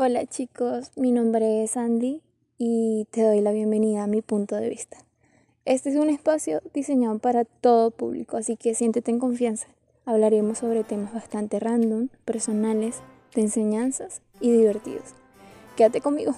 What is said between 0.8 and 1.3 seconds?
mi